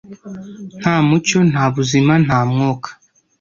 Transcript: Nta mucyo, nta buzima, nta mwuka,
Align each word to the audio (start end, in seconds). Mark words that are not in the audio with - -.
Nta 0.81 0.95
mucyo, 1.07 1.39
nta 1.51 1.63
buzima, 1.75 2.13
nta 2.25 2.39
mwuka, 2.49 2.89